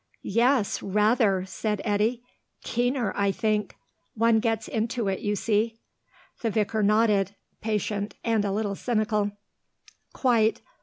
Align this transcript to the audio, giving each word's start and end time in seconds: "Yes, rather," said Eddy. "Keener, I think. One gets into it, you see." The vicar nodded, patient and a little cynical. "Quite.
"Yes, 0.23 0.81
rather," 0.81 1.45
said 1.45 1.79
Eddy. 1.85 2.23
"Keener, 2.63 3.13
I 3.15 3.31
think. 3.31 3.75
One 4.15 4.39
gets 4.39 4.67
into 4.67 5.07
it, 5.09 5.19
you 5.19 5.35
see." 5.35 5.77
The 6.41 6.49
vicar 6.49 6.81
nodded, 6.81 7.35
patient 7.61 8.15
and 8.23 8.43
a 8.43 8.51
little 8.51 8.73
cynical. 8.73 9.33
"Quite. 10.11 10.61